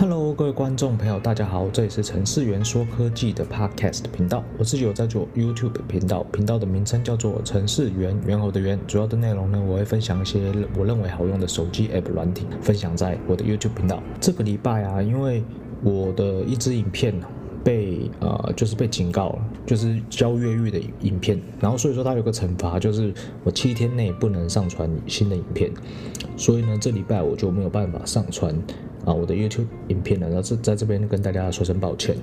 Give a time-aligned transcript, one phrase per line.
[0.00, 4.42] Hello，各位观众朋友，大家好，这里是程式员说科技的 Podcast 频道。
[4.56, 8.80] 我自己有在做 YouTube 频道，频道的名称叫做程式员，猿猴的猿。
[8.86, 10.40] 主要的内容呢，我会分享一些
[10.74, 14.02] 我认为好用的手机 App 软体，分享在我的 YouTube 频道。
[14.18, 15.44] 这个礼拜啊，因为
[15.82, 17.14] 我的一支影片
[17.62, 23.12] 被呃，就是被警告了，就是教越狱的影片，然后所以说它有个惩罚，就是
[23.44, 25.70] 我七天内不能上传新的影片，
[26.36, 28.54] 所以呢，这礼拜我就没有办法上传。
[29.06, 32.14] 啊，我的 YouTube 影片了，然后是在这边跟大家说声抱歉。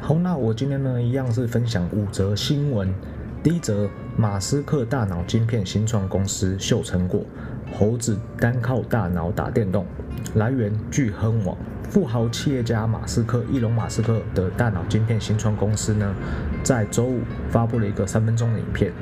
[0.00, 2.94] 好，那我今天呢，一样是分享五则新闻。
[3.42, 7.22] 第一则，马斯克大脑晶片新创公司秀成果，
[7.76, 9.84] 猴子单靠大脑打电动。
[10.36, 11.56] 来源：巨亨网。
[11.90, 16.14] 富豪企业家马斯克，伊隆马斯克的大脑晶片新创公司呢，
[16.62, 18.92] 在周五发布了一个三分钟的影片，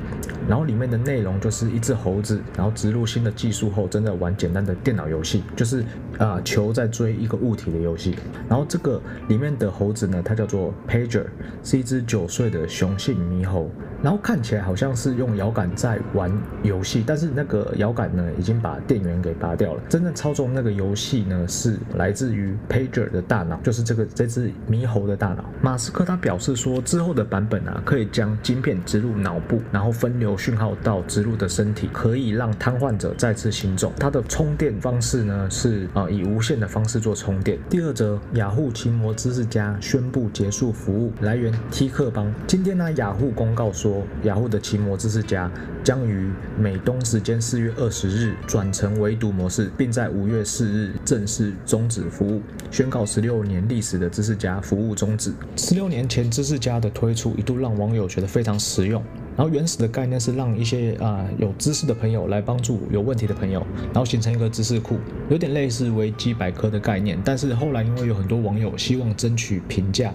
[0.49, 5.85] 然后里面的内容就是一只猴子，然后植入新的技术后，正在玩简单的电脑游戏，就是
[6.19, 8.15] 啊、球在追一个物体的游戏。
[8.49, 11.25] 然后这个里面的猴子呢，它叫做 Pager，
[11.63, 13.71] 是一只九岁的雄性猕猴。
[14.03, 16.31] 然后看起来好像是用摇杆在玩
[16.65, 19.83] 游戏，但是那个摇杆呢，已经把电源给拔掉了。
[19.89, 25.45] 真正操纵那个游戏呢，是来自于 Pager 的大脑，就是这个这只猕猴的大脑。
[25.61, 33.93] 马斯克他表示说，之后的版本啊，可以将晶片植入脑部，然后分流讯号到植入的身体，可以让瘫痪者再次行走。
[33.99, 37.59] 它的充电方式呢，是啊、以无线的方式做充电。
[37.69, 42.33] 第二则，雅虎奇摩知识家宣布结束服务，来源 T 客邦。
[42.47, 44.03] 今天呢，雅虎公告说。
[44.23, 45.51] 雅虎的奇摩知识家
[45.83, 52.41] 将于美东时间四月二十日转成围堵模式，并在五月四日正式终止服务，
[52.71, 55.33] 宣告十六年历史的知识家服务终止。
[55.57, 59.03] 十六年前，知识家的推出一度让网友觉得非常实用。
[59.37, 64.97] 然后原始的概念是让一些啊、有知识的朋友来帮助有问题的朋友，然后形成一个知识库，
[65.31, 67.19] 有点类似维基百科的概念。
[67.25, 70.13] 但是后来因为有很多网友希望争取评价，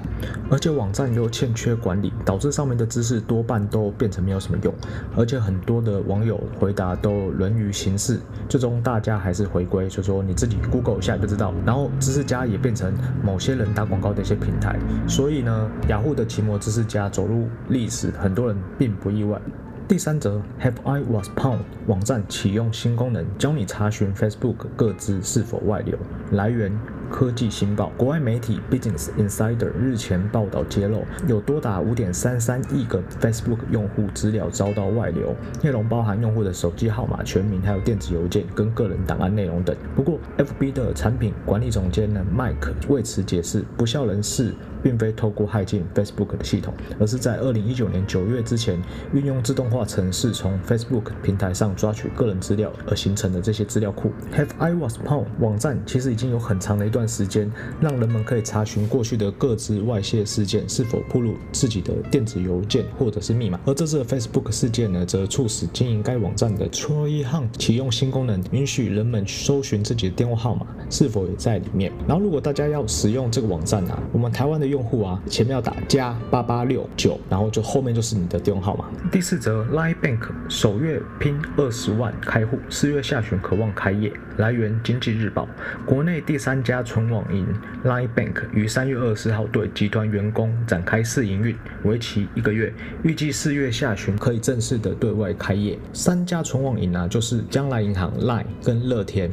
[0.52, 4.72] 而且网站又欠缺管理，导致上面的知识多半都变成没有什么用，
[5.16, 11.52] 而且很多的网友回答都沦于形式，最终大家还是回归，就说你自己 Google 一下就知道。
[11.66, 14.78] 然后知识家也变成某些人打广告的一些平台，
[15.08, 19.07] 所以呢，雅虎的奇摩知识家走入历史，很多人并不。
[19.08, 19.40] 不意外。
[19.88, 25.98] 第三则，Have I Was Pawned 网站启用新功能，教你查询 Facebook 各资是否外流。
[26.32, 26.78] 来源。
[27.10, 39.76] 科技新报，国外媒体 Business Insider 日前报道揭露，有多达五点三三亿个 Facebook 用户资料遭到外流，内容包含用户的手机号码、全名，还有电子邮件跟个人档案内容等。
[39.96, 44.54] 不过，FB 的产品管理总监呢，Mike 为此解释，不肖人士
[44.84, 48.78] 并非透过骇进 Facebook 的系统，而是在二零一九年九月之前，
[49.14, 54.12] 运用自动化程式从 Facebook 平台上抓取个人资料而形成的这些资料库。
[54.36, 56.97] Have I Was pawn 网站其实已经有很长的一段。
[56.98, 63.60] 段时间，让人们可以查询过去的各自外泄事件是否暴露自己的电子邮件或者是密码。
[63.66, 71.92] 而这次的 Facebook 事件呢，则促使经营该网站的 Troy Hunt 启用新功能，允许人们搜寻自己的电话号码是否也在里面。
[72.08, 78.86] 然后，如果大家要使用这个网站啊，我们台湾的用户啊，前面要打加八八六九，然后就后面就是你的电话号码。
[79.12, 84.12] 第四则，Line Bank 首月拼二十万开户，四月下旬渴望开业。
[84.38, 85.48] 来源：经济日报。
[85.86, 86.87] 国内第三家。
[86.88, 87.46] 存网银
[87.84, 91.54] Line Bank 于三月二十号对集团员工展开试营运，
[91.84, 95.78] 为期一个月，预计四月下旬可以正式的对外开业。
[95.92, 99.30] 三家存网银啊，就是将来银行、Line 跟乐天。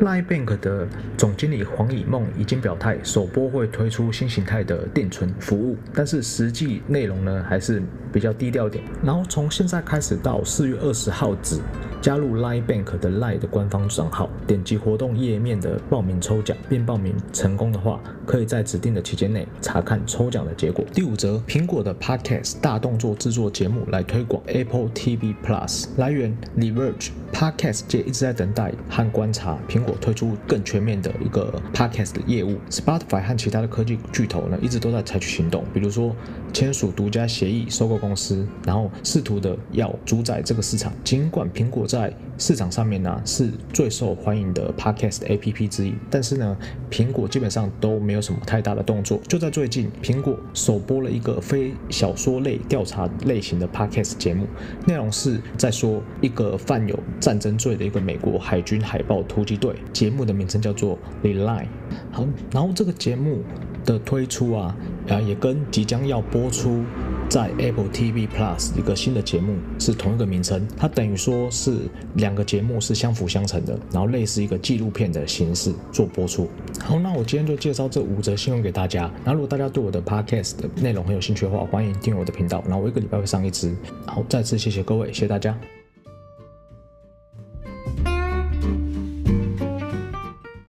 [0.00, 7.82] Line Bank 的总经理黄以梦已经表态，首波会推出新形态的定存服务，但是实际内容呢还是
[8.12, 8.82] 比较低调点。
[9.02, 11.58] 然后从现在开始到四月二十号止。
[12.02, 20.84] 加入 Line Bank 的 Line 的官方账号，点击活动页面的报名抽奖，并报名成功的话，可以在指定的期间内查看抽奖的结果。
[20.92, 25.86] 第五则，苹果的 Podcast 大动作制作节目来推广 Apple TV Plus。
[25.96, 27.08] 来源：The Verge。
[27.32, 32.58] Podcast 界一直在等待和观察苹果推出更全面的一个 Podcast 的业务。
[32.70, 36.14] Spotify 和其他的科技巨头呢，一直都在采取行动，比如说
[36.52, 40.92] 签署独家协议收购公司，然后试图的要主宰这个市场。
[41.04, 46.56] 尽管苹果在市场上面呢是最受欢迎的 Podcast APP 之一，但是呢，
[46.90, 49.20] 苹果基本上都没有什么太大的动作。
[49.28, 54.46] 就在最近，苹果首播了一个非小说类调查类型的 Podcast 节目，
[54.86, 61.62] 内容是在说一个犯有战争罪的一个美国海军海豹突击队，节目的名称叫做《The Line》。
[62.10, 63.42] 好，然后这个节目
[63.84, 64.76] 的推出啊，
[65.08, 66.82] 啊，也跟即将要播出
[67.28, 71.76] 在 Apple TV Plus 一个新的节目，是同一个名称，它等于说是
[72.14, 76.48] 两个节目是相辅相成的，然后类似一个纪录片的形式做播出。
[76.80, 79.10] 好，那我今天就介绍这五则新闻给大家。
[79.24, 82.62] 那如果大家对我的 Podcast 的内容很有兴趣的话，欢迎订阅我的频道。
[82.66, 83.74] 然后我一个礼拜会上一支。
[84.06, 85.56] 好，再次谢谢各位，谢谢大家。